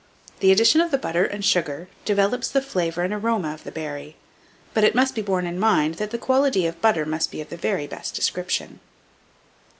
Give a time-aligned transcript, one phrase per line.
[0.39, 4.15] The addition of the butter and sugar develops the flavour and aroma of the berry;
[4.73, 7.39] but it must be borne in mind, that the quality of the butter must be
[7.39, 8.79] of the very best description.